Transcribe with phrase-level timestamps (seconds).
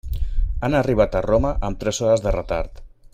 [0.67, 2.87] Han arribat a Roma amb tres hores de retard.